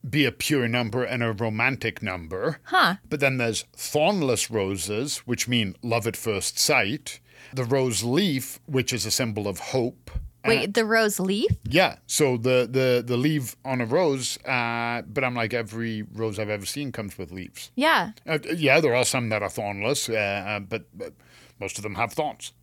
[0.10, 2.60] be a pure number and a romantic number.
[2.64, 2.96] Huh.
[3.08, 7.20] But then there's thornless roses, which mean love at first sight.
[7.54, 10.10] The rose leaf, which is a symbol of hope.
[10.46, 11.52] Wait, the rose leaf?
[11.64, 11.98] Yeah.
[12.08, 16.50] So the the the leaf on a rose, uh, but I'm like every rose I've
[16.50, 17.72] ever seen comes with leaves.
[17.76, 18.12] Yeah.
[18.26, 21.14] Uh, yeah, there are some that are thornless, uh, uh, but, but
[21.60, 22.54] most of them have thorns.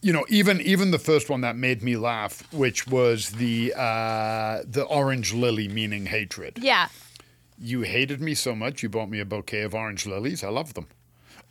[0.00, 4.62] You know, even even the first one that made me laugh, which was the uh,
[4.66, 6.58] the orange lily, meaning hatred.
[6.60, 6.88] Yeah.
[7.56, 10.42] You hated me so much, you bought me a bouquet of orange lilies.
[10.42, 10.88] I love them.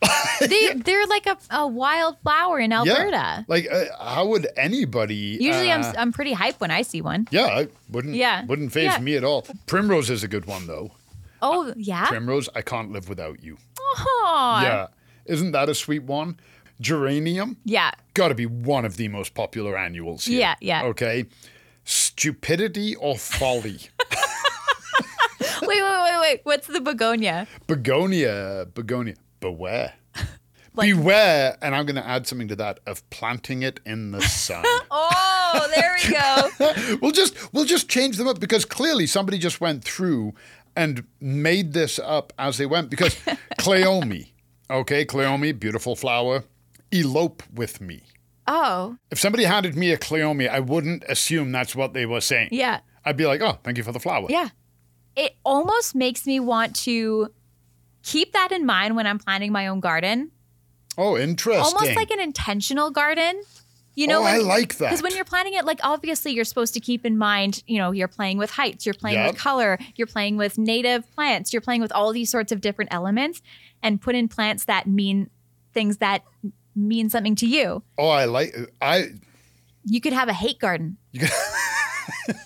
[0.42, 3.12] They they're like a, a wild flower in Alberta.
[3.12, 3.44] Yeah.
[3.48, 5.38] Like, uh, how would anybody?
[5.40, 7.28] Usually uh, I'm I'm pretty hype when I see one.
[7.32, 8.16] Yeah, I wouldn't.
[8.16, 8.46] Yeah.
[8.46, 9.00] Wouldn't faze Yeah.
[9.00, 9.46] me at all.
[9.68, 10.92] Primrose is a good one though.
[11.44, 12.06] Oh, yeah.
[12.08, 13.58] Primrose, I can't live without you.
[13.80, 14.62] Aw.
[14.64, 14.88] Yeah.
[15.26, 16.40] Isn't that a sweet one?
[16.80, 17.92] Geranium, Yeah.
[18.16, 20.26] got to be one of the most popular annuals.
[20.26, 20.40] Here.
[20.40, 20.84] Yeah, yeah.
[20.86, 21.26] Okay.
[21.84, 23.80] Stupidity or folly?
[25.64, 26.40] Wait, wait, wait, wait.
[26.44, 27.48] What's the begonia?
[27.68, 29.94] begonia, begonia, beware.
[30.74, 34.22] Like- Beware, and I'm going to add something to that of planting it in the
[34.22, 34.64] sun.
[35.54, 36.98] Oh, there we go.
[37.02, 40.34] we'll just we'll just change them up because clearly somebody just went through
[40.78, 43.18] and made this up as they went because
[43.60, 44.32] Cleome,
[44.70, 46.46] okay, Cleome, beautiful flower,
[46.94, 48.04] elope with me.
[48.48, 52.48] Oh, If somebody handed me a Cleome, I wouldn't assume that's what they were saying.
[52.54, 52.80] yeah.
[53.04, 54.28] I'd be like, oh, thank you for the flower.
[54.30, 54.50] Yeah.
[55.18, 57.28] It almost makes me want to
[58.04, 60.32] keep that in mind when I'm planting my own garden.
[60.98, 61.64] Oh, interesting.
[61.64, 63.42] Almost like an intentional garden.
[63.94, 64.90] You know, Oh, I like that.
[64.90, 67.92] Because when you're planting it, like obviously you're supposed to keep in mind, you know,
[67.92, 69.32] you're playing with heights, you're playing Yep.
[69.34, 72.94] with color, you're playing with native plants, you're playing with all these sorts of different
[72.94, 73.42] elements
[73.84, 75.30] and put in plants that mean
[75.74, 76.24] things that
[76.76, 77.84] mean something to you.
[77.98, 79.08] oh, I like I
[79.84, 80.96] You could have a hate garden.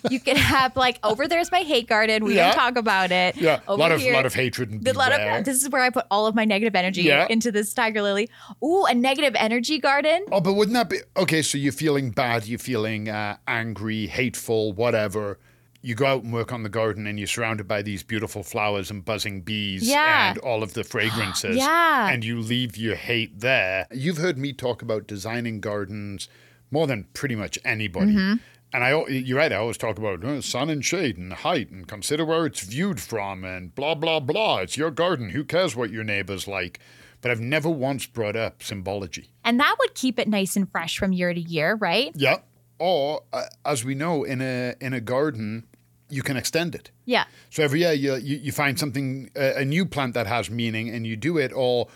[0.09, 2.23] You can have like over there's my hate garden.
[2.23, 2.47] We Yeah.
[2.47, 3.35] don't talk about it.
[3.37, 5.69] yeah, a Over lot of here- lot of hatred and the lot of this is
[5.69, 7.27] where I put all of my negative energy Yeah.
[7.29, 8.29] into this tiger lily.
[8.63, 10.25] Ooh, a negative energy garden.
[10.31, 11.41] Oh, but wouldn't that be okay?
[11.41, 15.39] So you're feeling bad, you're feeling uh, angry, hateful, whatever.
[15.81, 18.89] You go out and work on the garden, and you're surrounded by these beautiful flowers
[18.89, 20.29] and buzzing bees Yeah.
[20.31, 21.57] and all of the fragrances.
[21.57, 22.09] Yeah.
[22.09, 23.85] And you leave your hate there.
[23.91, 26.27] You've heard me talk about designing gardens
[26.71, 28.13] more than pretty much anybody.
[28.13, 28.33] Mm-hmm.
[28.75, 29.53] And I, you're right.
[29.53, 32.99] I always talk about uh, sun and shade and height and consider where it's viewed
[32.99, 34.57] from and blah blah blah.
[34.57, 35.29] It's your garden.
[35.29, 36.81] Who cares what your neighbors like?
[37.21, 39.29] But I've never once brought up symbology.
[39.45, 42.11] And that would keep it nice and fresh from year to year, right?
[42.15, 42.39] Yeah.
[42.77, 45.67] Or uh, as we know, in a in a garden,
[46.09, 46.91] you can extend it.
[47.05, 47.23] Yeah.
[47.51, 50.89] So every year you you, you find something a, a new plant that has meaning,
[50.89, 51.53] and you do it.
[51.55, 51.87] Or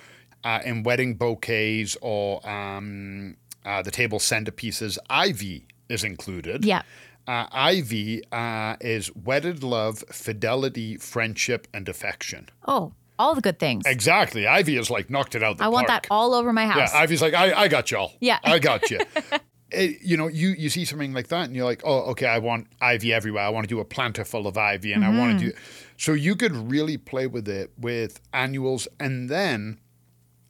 [0.46, 6.64] uh, in wedding bouquets or um, uh, the table centerpieces, ivy is included.
[6.64, 6.84] Yeah.
[7.28, 12.50] Uh, ivy uh, is wedded love, fidelity, friendship, and affection.
[12.68, 13.84] Oh, all the good things.
[13.86, 14.48] Exactly.
[14.48, 16.92] Ivy is like knocked it out the I want that all over my house.
[16.94, 17.00] Yeah.
[17.02, 18.14] Ivy's like, I, I got y'all.
[18.20, 18.40] Yeah.
[18.44, 19.00] I got you.
[19.72, 22.40] It- you know, you you see something like that, and you're like, oh, okay, I
[22.40, 23.44] want ivy everywhere.
[23.44, 25.50] I want to do a planter full of ivy, and I want Mm-hmm.
[25.50, 25.58] to do.
[25.96, 29.78] So you could really play with it with annuals, and then,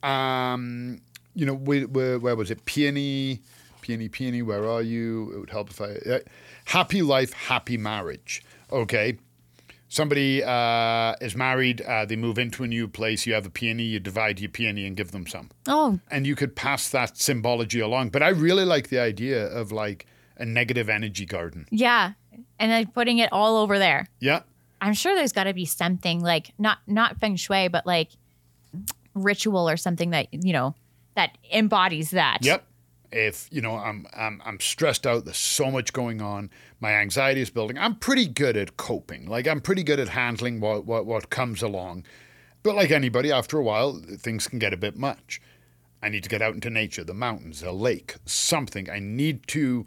[0.02, 1.00] um,
[1.34, 2.64] you know, where, where, where was it?
[2.64, 3.42] Peony,
[3.80, 4.42] peony, peony.
[4.42, 5.32] Where are you?
[5.34, 5.92] It would help if I.
[6.08, 6.18] Uh,
[6.66, 8.42] happy life, happy marriage.
[8.70, 9.18] Okay.
[9.88, 13.82] Somebody uh, is married, uh, they move into a new place, you have a peony,
[13.82, 15.50] you divide your peony and give them some.
[15.66, 18.10] Oh, And you could pass that symbology along.
[18.10, 21.66] But I really like the idea of like a negative energy garden.
[21.72, 22.12] yeah.
[22.60, 24.06] And then putting it all over there.
[24.20, 24.42] Yeah.
[24.80, 28.10] I'm sure there's got to be something like not not feng shui, but like
[29.14, 30.74] ritual or something that you know
[31.16, 32.38] that embodies that.
[32.42, 32.64] Yep.
[33.12, 36.50] If you know I'm I'm I'm stressed out, there's so much going on.
[36.80, 37.76] My anxiety is building.
[37.76, 39.26] I'm pretty good at coping.
[39.26, 42.04] Like I'm pretty good at handling what what, what comes along.
[42.62, 45.40] But like anybody, after a while, things can get a bit much.
[46.02, 48.88] I need to get out into nature, the mountains, a lake, something.
[48.88, 49.86] I need to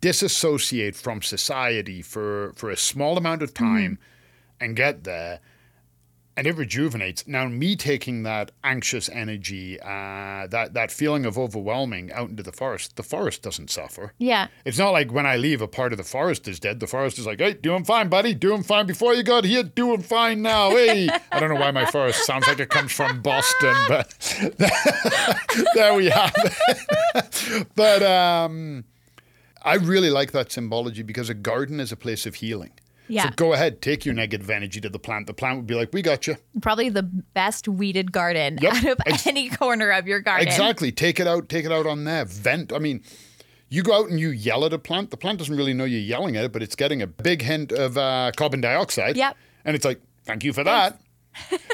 [0.00, 3.64] disassociate from society for for a small amount of mm-hmm.
[3.64, 3.98] time
[4.60, 5.40] and get there
[6.36, 7.26] and it rejuvenates.
[7.26, 12.52] Now, me taking that anxious energy, uh, that that feeling of overwhelming out into the
[12.52, 14.14] forest, the forest doesn't suffer.
[14.18, 14.48] Yeah.
[14.64, 16.80] It's not like when I leave, a part of the forest is dead.
[16.80, 18.86] The forest is like, hey, doing fine, buddy, doing fine.
[18.86, 20.70] Before you got here, doing fine now.
[20.70, 24.08] Hey, I don't know why my forest sounds like it comes from Boston, but
[25.74, 26.32] there we have
[27.14, 27.66] it.
[27.74, 28.84] but um,
[29.62, 32.72] I really like that symbology because a garden is a place of healing.
[33.12, 33.24] Yeah.
[33.24, 35.26] So go ahead, take your negative energy to the plant.
[35.26, 38.72] The plant would be like, "We got you." Probably the best weeded garden Yep.
[38.72, 40.48] out of Ex- any corner of your garden.
[40.48, 40.90] Exactly.
[40.92, 41.48] Take it out.
[41.48, 42.24] Take it out on there.
[42.24, 42.72] Vent.
[42.72, 43.02] I mean,
[43.68, 45.10] you go out and you yell at a plant.
[45.10, 47.70] The plant doesn't really know you're yelling at it, but it's getting a big hint
[47.70, 49.16] of uh, carbon dioxide.
[49.16, 49.36] Yep.
[49.64, 50.98] And it's like, "Thank you for that."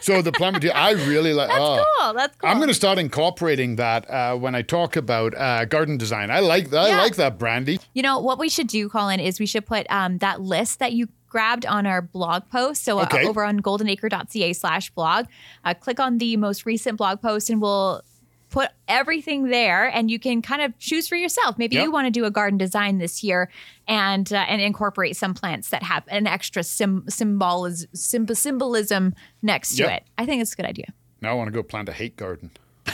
[0.03, 0.71] so the plant would.
[0.71, 1.49] I really like.
[1.49, 1.85] That's oh.
[2.01, 2.15] cool.
[2.15, 2.51] That's cool.
[2.51, 6.31] I'm going to start incorporating that uh, when I talk about uh, garden design.
[6.31, 6.89] I like that.
[6.89, 6.99] Yeah.
[6.99, 7.81] I like that, Brandy.
[7.95, 10.93] You know what we should do, Colin, is we should put um, that list that
[10.93, 12.85] you grabbed on our blog post.
[12.85, 15.27] So uh, over on goldenacre.ca slash blog,
[15.65, 18.03] uh, click on the most recent blog post and we'll
[18.51, 21.59] put everything there and you can kind of choose for yourself.
[21.59, 21.85] Maybe Yep.
[21.85, 23.51] you want to do a garden design this year
[23.87, 29.77] and uh, and incorporate some plants that have an extra sim- symbolism, symb- symbolism next
[29.77, 30.05] to it.
[30.17, 30.87] I think it's a good idea.
[31.21, 32.51] Now I want to go plant a hate garden.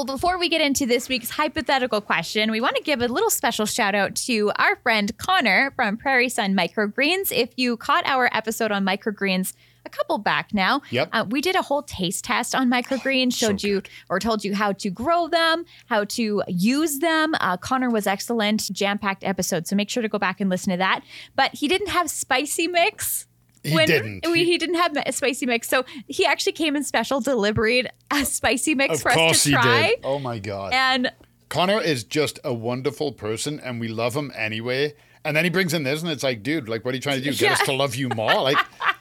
[0.00, 3.28] Well, before we get into this week's hypothetical question, we want to give a little
[3.28, 7.30] special shout out to our friend Connor from Prairie Sun Microgreens.
[7.30, 9.52] If you caught our episode on microgreens
[9.84, 11.08] a couple back now, Yep.
[11.12, 14.54] uh, we did a whole taste test on microgreens, So showed you or told you
[14.54, 17.34] how to grow them, how to use them.
[17.38, 20.70] Uh, Connor was excellent, jam packed episode, so make sure to go back and listen
[20.70, 21.02] to that.
[21.36, 23.26] But he didn't have spicy mix.
[23.62, 24.26] He didn't.
[24.30, 28.24] We, He- didn't have a spicy mix, so he actually came in special, delivered a
[28.24, 29.88] spicy mix Of for us course to he try.
[29.88, 30.00] did.
[30.04, 30.72] Oh my god.
[30.72, 31.12] And
[31.48, 34.94] Connor is just a wonderful person and we love him anyway.
[35.24, 37.18] And then he brings in this and it's like, dude, like what are you trying
[37.22, 37.34] to do?
[37.36, 38.40] Get us to love you more?
[38.40, 38.56] Like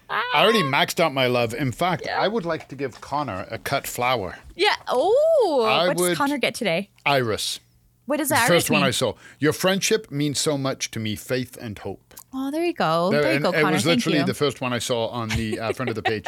[0.10, 1.54] I already maxed out my love.
[1.54, 4.38] In fact, I would like to give Connor a cut flower.
[4.56, 6.90] yeah, oh, I what would- does Connor get today?
[7.06, 7.60] Iris.
[8.06, 8.82] What does that first one?
[8.82, 9.14] I saw.
[9.38, 12.09] Your friendship means so much to me, faith and hope.
[12.32, 13.10] Oh, there you go.
[13.10, 15.74] There, you and go, it was literally the first one I saw on the uh,
[15.74, 16.26] front of the page.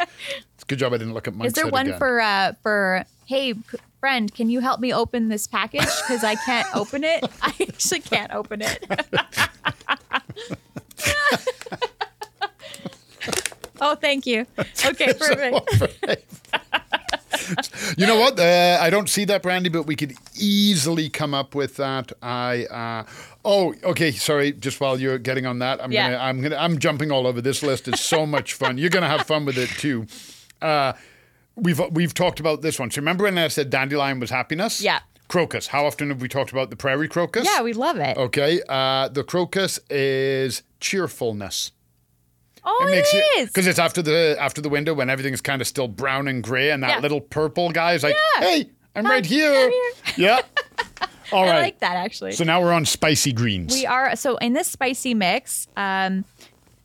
[0.54, 1.46] It's good job I didn't look at my.
[1.46, 1.98] Is there one again.
[1.98, 3.54] for uh for hey
[4.00, 7.24] friend, can you help me open this package because I can't open it?
[7.42, 8.84] I actually can't open it.
[13.80, 14.44] oh, thank you.
[14.84, 16.08] Okay, perfect.
[17.96, 18.40] You know what?
[18.40, 22.12] Uh, I don't see that, Brandy, but we could easily come up with that.
[22.20, 23.04] I uh,
[23.44, 24.10] oh, okay.
[24.12, 24.52] Sorry.
[24.52, 26.10] Just while you're getting on that, I'm Yeah.
[26.10, 27.88] gonna I'm gonna I'm jumping all over this list.
[27.88, 28.76] It's so much fun.
[28.78, 30.06] You're gonna have fun with it too.
[30.60, 30.92] Uh,
[31.56, 32.90] we've we've talked about this one.
[32.90, 34.82] So remember when I said dandelion was happiness?
[34.82, 35.00] Yeah.
[35.28, 35.68] Crocus.
[35.68, 37.46] How often have we talked about the prairie crocus?
[37.50, 38.16] Yeah, we love it.
[38.18, 38.60] Okay.
[38.68, 41.72] Uh, the crocus is cheerfulness.
[42.64, 43.06] Oh, it
[43.40, 43.48] is.
[43.48, 46.70] because it's after the after the window when everything's kind of still brown and gray,
[46.70, 46.98] and that Yeah.
[47.00, 48.44] little purple guy is like, Yeah.
[48.46, 49.70] "Hey, I'm right here."
[50.16, 50.42] Yeah.
[51.32, 51.54] All right.
[51.54, 52.32] I like that actually.
[52.32, 53.72] So now we're on spicy greens.
[53.72, 56.26] We are so in this spicy mix, um,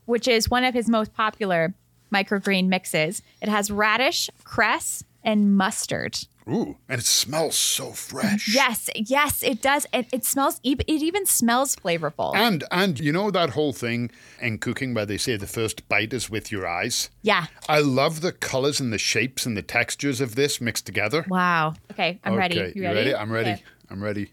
[0.06, 1.74] which is one of his most popular
[2.14, 3.22] microgreen mixes.
[3.42, 6.18] It has radish, cress, and mustard.
[6.50, 8.48] Ooh, and it smells so fresh.
[8.56, 9.86] Yes, yes, it does.
[9.92, 10.62] It, it smells.
[10.64, 12.34] It even smells flavorful.
[12.36, 16.14] And and you know that whole thing in cooking where they say the first bite
[16.14, 17.10] is with your eyes.
[17.22, 17.48] yeah.
[17.68, 21.26] I love the colors and the shapes and the textures of this mixed together.
[21.28, 21.74] Wow.
[21.92, 22.62] Okay, I'm ready.
[22.62, 23.14] Okay, You ready?
[23.14, 23.52] I'm ready.
[23.52, 23.64] Okay.
[23.90, 24.32] I'm ready.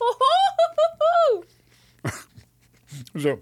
[3.18, 3.40] So,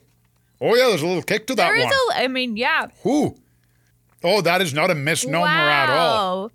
[0.61, 1.93] oh yeah, there's a little kick to that There is one.
[2.13, 2.25] a.
[2.25, 2.89] I mean, yeah.
[3.07, 3.35] Ooh.
[4.23, 6.51] Oh, that is not a misnomer at all.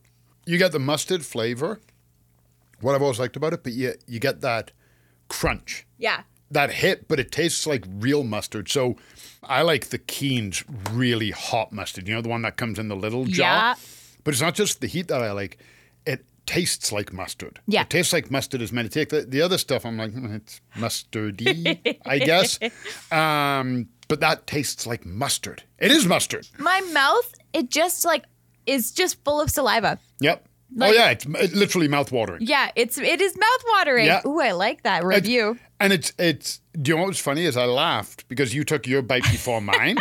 [0.47, 1.79] You get the mustard flavor.
[2.81, 4.71] What I've always liked about it, but you you get that
[5.29, 6.21] crunch, Yeah.
[6.51, 8.69] that hit, but it tastes like real mustard.
[8.69, 8.95] So
[9.43, 12.07] I like the Keen's really hot mustard.
[12.07, 13.69] You know the one that comes in the little jar.
[13.71, 13.75] Yeah.
[14.23, 15.57] But it's not just the heat that I like.
[16.05, 17.59] It tastes like mustard.
[17.67, 17.81] Yeah.
[17.81, 19.09] It tastes like mustard as many take.
[19.09, 22.59] The, the other stuff, I'm like, "Hmm, it's mustardy, I guess.
[23.11, 25.63] Um, but that tastes like mustard.
[25.79, 26.47] It is mustard.
[26.59, 28.23] My mouth, it just like
[28.67, 29.97] is just full of saliva.
[30.19, 30.45] Yep.
[30.81, 32.41] oh yeah, it's it's literally mouth watering.
[32.41, 34.05] Yeah, it's it is mouth watering.
[34.05, 34.21] Yeah.
[34.25, 35.57] Ooh, I like that review.
[35.79, 36.61] And it's it's.
[36.79, 39.97] Do you know what's funny is I laughed because you took your bite before mine,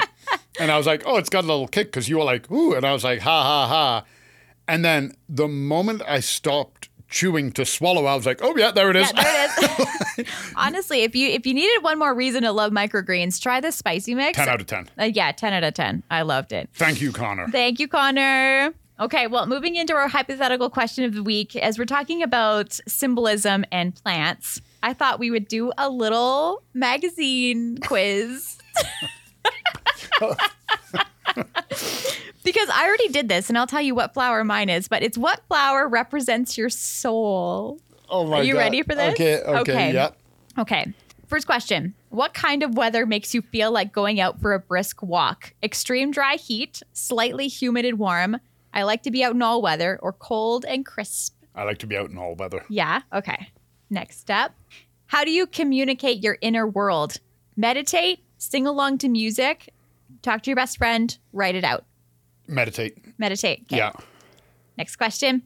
[0.60, 2.74] and I was like, oh, it's got a little kick because you were like, ooh,
[2.74, 4.04] and I was like, ha ha ha,
[4.68, 6.75] and then the moment I stopped
[7.08, 9.12] chewing to swallow, I was like, oh yeah, there it is.
[9.14, 9.48] Yeah, there
[10.18, 10.26] it is.
[10.56, 14.14] Honestly, if you if you needed one more reason to love microgreens, try this spicy
[14.14, 14.36] mix.
[14.36, 14.88] Ten out of ten.
[14.98, 16.02] Uh, yeah, ten out of ten.
[16.10, 16.68] I loved it.
[16.74, 17.48] Thank you, Connor.
[17.48, 18.74] Thank you, Connor.
[18.98, 23.66] Okay, well, moving into our hypothetical question of the week, as we're talking about symbolism
[23.70, 28.56] and plants, I thought we would do a little magazine quiz.
[32.46, 35.18] because I already did this, and I'll tell you what flower mine is, but it's
[35.18, 37.78] what flower represents your soul.
[38.08, 38.58] Oh my Are you God.
[38.60, 39.12] ready for this?
[39.14, 39.92] Okay, okay, Okay.
[39.92, 40.10] yeah.
[40.58, 40.92] Okay.
[41.26, 41.92] First question.
[42.10, 45.52] What kind of weather makes you feel like going out for a brisk walk?
[45.62, 48.38] Extreme dry heat, slightly humid and warm.
[48.72, 51.34] I like to be out in all weather or cold and crisp.
[51.54, 52.64] I like to be out in all weather.
[52.68, 53.02] Yeah.
[53.12, 53.48] Okay.
[53.90, 54.52] Next step.
[55.06, 57.18] How do you communicate your inner world?
[57.56, 59.72] Meditate, sing along to music,
[60.22, 61.84] talk to your best friend, write it out.
[62.48, 63.18] Meditate.
[63.18, 63.64] Meditate.
[63.68, 63.92] Yeah.
[64.78, 65.42] Next question.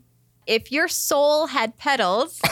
[0.46, 2.40] If your soul had petals,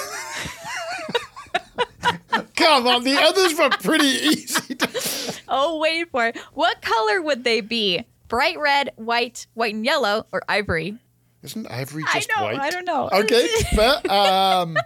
[2.55, 4.75] Come on, the others were pretty easy.
[4.75, 6.37] To- oh, wait for it.
[6.55, 8.05] What color would they be?
[8.29, 10.99] Bright red, white, white and yellow, or ivory?
[11.43, 12.59] Isn't ivory I just know, white?
[12.59, 13.09] I don't know.
[13.13, 14.13] Okay, fair.
[14.13, 14.77] Um,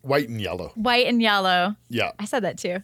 [0.00, 0.72] white and yellow.
[0.74, 1.76] White and yellow.
[1.88, 2.12] Yeah.
[2.18, 2.82] I said that too.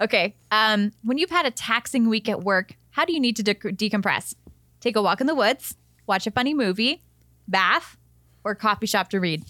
[0.00, 0.34] Okay.
[0.50, 3.54] Um, when you've had a taxing week at work, how do you need to de-
[3.54, 4.34] decompress?
[4.84, 7.00] Take a walk in the woods, watch a funny movie,
[7.48, 7.96] bath,
[8.44, 9.42] or coffee shop to read?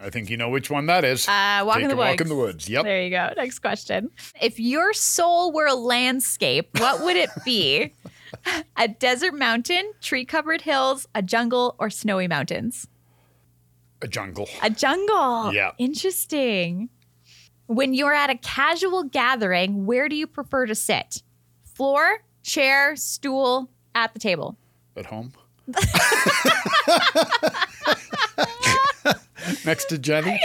[0.00, 1.28] I think you know which one that is.
[1.28, 2.10] Uh, walk Take in the a woods.
[2.10, 2.68] walk in the woods.
[2.68, 2.82] Yep.
[2.82, 3.30] There you go.
[3.36, 4.10] Next question.
[4.42, 7.92] If your soul were a landscape, what would it be?
[8.76, 12.88] a desert mountain, tree covered hills, a jungle, or snowy mountains?
[14.02, 14.48] A jungle.
[14.60, 15.54] A jungle.
[15.54, 15.70] Yeah.
[15.78, 16.88] Interesting.
[17.66, 21.22] When you're at a casual gathering, where do you prefer to sit?
[21.62, 24.56] Floor, chair, stool, at the table?
[24.96, 25.32] At home.
[29.64, 30.32] Next to Jenny.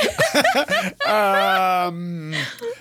[1.06, 2.34] um,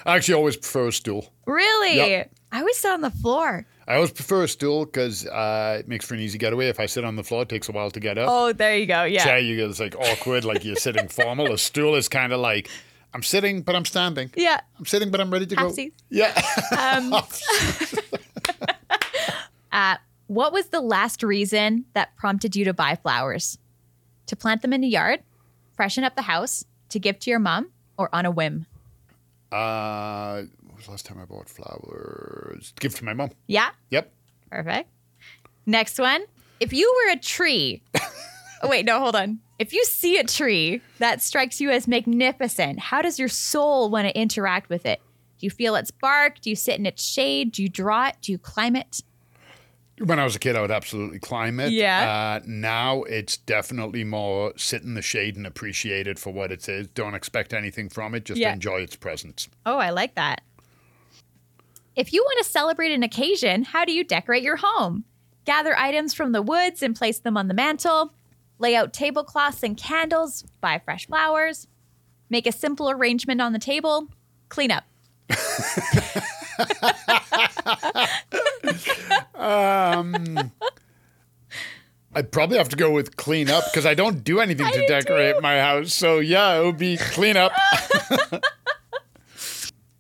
[0.05, 1.33] I actually always prefer a stool.
[1.47, 1.97] Really?
[1.97, 2.31] Yep.
[2.53, 3.67] I always sit on the floor.
[3.87, 6.69] I always prefer a stool because uh, it makes for an easy getaway.
[6.69, 8.29] If I sit on the floor, it takes a while to get up.
[8.31, 9.05] Oh, there you go.
[9.05, 9.25] Yeah.
[9.25, 11.53] Chair, you get it's like awkward, like you're sitting formal.
[11.53, 12.71] A stool is kind of like
[13.13, 14.31] I'm sitting, but I'm standing.
[14.37, 14.61] Yeah.
[14.79, 15.69] I'm sitting, but I'm ready to go.
[15.69, 15.93] Halfsies.
[16.11, 16.33] Yeah.
[16.79, 17.13] Um,
[19.73, 19.97] uh,
[20.35, 23.59] what was the last reason that prompted you to buy flowers?
[24.27, 25.21] To plant them in the yard,
[25.75, 28.67] freshen up the house, to give to your mom, or on a whim?
[29.53, 32.73] uh, what was the last time I bought flowers?
[32.81, 33.31] Give to my mom.
[33.47, 33.71] Yeah.
[33.91, 34.13] Yep.
[34.51, 34.91] Perfect.
[35.67, 36.25] Next one.
[36.59, 37.83] If you were a tree,
[38.63, 39.39] oh, wait, no, hold on.
[39.59, 44.09] If you see a tree that strikes you as magnificent, how does your soul want
[44.09, 45.01] to interact with it?
[45.39, 46.41] Do you feel its bark?
[46.41, 47.53] Do you sit in its shade?
[47.53, 48.17] Do you draw it?
[48.21, 49.03] Do you climb it?
[49.99, 51.71] When I was a kid, I would absolutely climb it.
[51.73, 52.41] Yeah.
[52.41, 56.69] Uh, now it's definitely more sit in the shade and appreciate it for what it
[56.69, 56.89] is.
[56.89, 58.25] Don't expect anything from it.
[58.25, 58.53] Just Yeah.
[58.53, 59.49] enjoy its presence.
[59.65, 60.43] Oh, I like that.
[61.95, 65.05] If you want to celebrate an occasion, how do you decorate your home?
[65.45, 68.13] Gather items from the woods and place them on the mantle.
[68.59, 70.43] Lay out tablecloths and candles.
[70.61, 71.69] Buy fresh flowers.
[72.29, 74.09] Make a simple arrangement on the table.
[74.49, 74.85] Clean up.
[82.17, 85.43] I'd probably have to go with clean up because I don't do anything to decorate
[85.43, 85.93] my house.
[85.93, 87.53] So yeah, it would be clean up.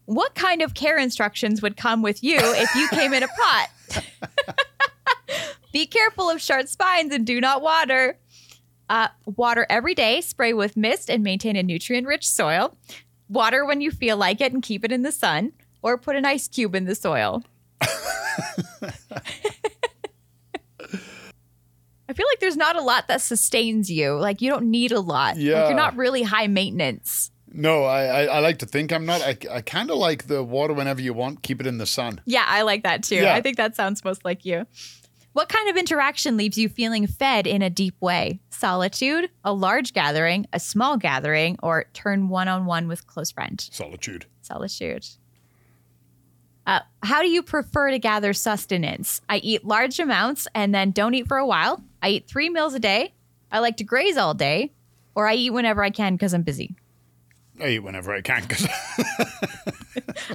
[0.06, 4.04] What kind of care instructions would come with you if you came in a pot?
[5.72, 8.18] Be careful of sharp spines and do not water.
[8.90, 12.76] Uh, water every day, spray with mist, and maintain a nutrient rich soil.
[13.30, 15.52] Water when you feel like it and keep it in the sun,
[15.84, 17.44] or put an ice cube in the soil.
[22.06, 24.14] I feel like there's not a lot that sustains you.
[24.16, 25.36] Like you don't need a lot.
[25.36, 25.66] Like Yeah.
[25.68, 27.30] you're not really high maintenance.
[27.52, 29.22] No, I, I, I like to think I'm not.
[29.22, 31.42] I, I kind of like the water whenever you want.
[31.42, 32.20] Keep it in the sun.
[32.26, 33.16] Yeah, I like that too.
[33.16, 33.34] Yeah.
[33.34, 34.66] I think that sounds most like you.
[35.34, 38.40] What kind of interaction leaves you feeling fed in a deep way?
[38.50, 43.60] Solitude, a large gathering, a small gathering, or turn one on one with close friend?
[43.72, 44.26] Solitude.
[44.42, 45.06] Solitude.
[46.66, 49.20] Uh, how do you prefer to gather sustenance?
[49.28, 51.82] I eat large amounts and then don't eat for a while.
[52.02, 53.12] I eat three meals a day.
[53.52, 54.72] I like to graze all day.
[55.14, 56.74] Or I eat whenever I can because I'm busy.
[57.60, 58.66] I eat whenever I can because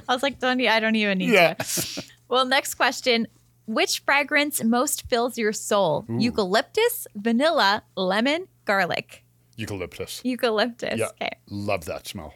[0.08, 1.54] I was like, don't, I don't even need yeah.
[1.54, 2.02] to.
[2.28, 3.26] Well, next question.
[3.66, 6.06] Which fragrance most fills your soul?
[6.08, 9.24] Eucalyptus, vanilla, lemon, garlic.
[9.56, 10.20] Eucalyptus.
[10.24, 10.96] Eucalyptus.
[10.96, 11.08] Yeah.
[11.20, 11.30] Okay.
[11.48, 12.34] Love that smell.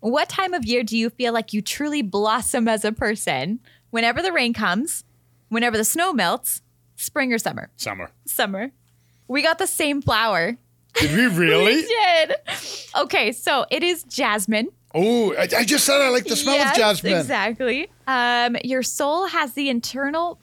[0.00, 3.60] What time of year do you feel like you truly blossom as a person?
[3.90, 5.04] Whenever the rain comes,
[5.48, 6.62] whenever the snow melts,
[6.96, 7.70] spring or summer?
[7.76, 8.10] Summer.
[8.26, 8.70] Summer.
[9.26, 10.56] We got the same flower.
[10.94, 11.74] Did we really?
[11.76, 12.34] We did.
[12.96, 14.68] Okay, so it is jasmine.
[14.94, 17.14] oh, I, I just said I like the smell Yes, of jasmine.
[17.14, 17.88] Exactly.
[18.06, 20.38] Um, your soul has the internal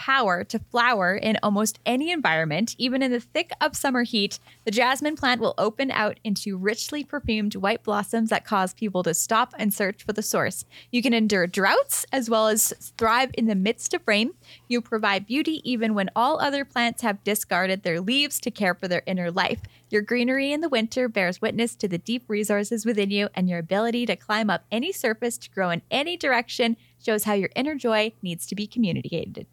[0.00, 4.38] power to flower in almost any environment, even in the thick of summer heat.
[4.64, 9.12] The jasmine plant will open out into richly perfumed white blossoms that cause people to
[9.12, 10.64] stop and search for the source.
[10.90, 14.32] You can endure droughts as well as thrive in the midst of rain.
[14.68, 18.88] You provide beauty even when all other plants have discarded their leaves to care for
[18.88, 19.60] their inner life.
[19.90, 23.58] Your greenery in the winter bears witness to the deep resources within you, and your
[23.58, 27.74] ability to climb up any surface to grow in any direction shows how your inner
[27.74, 29.46] joy needs to be communicated.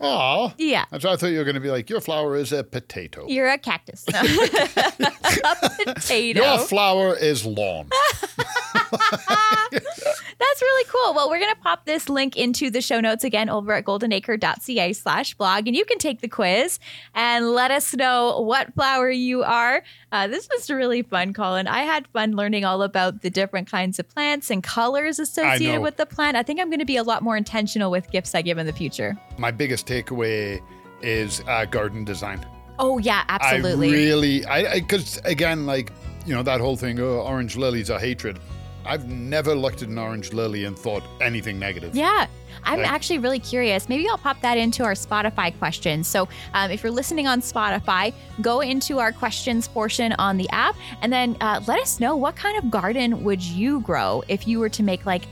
[0.00, 0.54] Oh.
[0.56, 0.86] Yeah.
[0.90, 3.26] That's why I thought you were going to be like, your flower is a potato.
[3.28, 4.06] You're a cactus.
[4.10, 4.20] No.
[4.22, 6.42] a potato.
[6.42, 7.90] Your flower is lawn.
[8.92, 11.14] That's really cool.
[11.14, 14.92] Well, we're going to pop this link into the show notes again over at goldenacre.ca
[14.94, 16.78] slash blog, and you can take the quiz
[17.14, 19.82] and let us know what flower you are.
[20.12, 21.68] Uh, this was really fun, Colin.
[21.68, 25.96] I had fun learning all about the different kinds of plants and colors associated with
[25.96, 26.36] the plant.
[26.36, 28.66] I think I'm going to be a lot more intentional with gifts I give in
[28.66, 29.16] the future.
[29.38, 30.60] My biggest takeaway
[31.02, 32.44] is uh, garden design.
[32.78, 33.88] Oh, yeah, absolutely.
[33.88, 35.92] I really, I because again, like
[36.26, 38.38] you know that whole thing, oh, orange lilies are hatred.
[38.84, 41.94] I've never looked at an orange lily and thought anything negative.
[41.94, 42.26] Yeah.
[42.64, 43.88] I'm Like- actually really curious.
[43.88, 46.08] Maybe I'll pop that into our Spotify questions.
[46.08, 50.74] So, um, if you're listening on Spotify, go into our questions portion on the app
[51.02, 54.58] and then uh, let us know what kind of garden would you grow if you
[54.58, 55.22] were to make like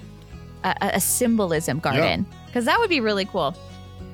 [0.64, 2.24] a, a- a symbolism garden?
[2.46, 3.54] Because that would be really cool.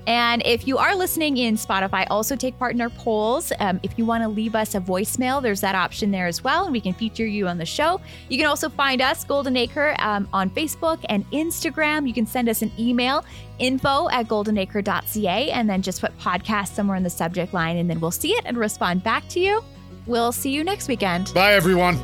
[0.06, 3.52] And if you are listening in Spotify, also take part in our polls.
[3.58, 6.64] Um, if you want to leave us a voicemail, there's that option there as well,
[6.64, 8.00] and we can feature you on the show.
[8.28, 12.06] You can also find us, Golden Acre, um, on Facebook and Instagram.
[12.06, 13.24] You can send us an email,
[13.58, 18.00] info at goldenacre.ca, and then just put podcast somewhere in the subject line, and then
[18.00, 19.64] we'll see it and respond back to you.
[20.06, 21.32] We'll see you next weekend.
[21.32, 21.96] Bye, everyone.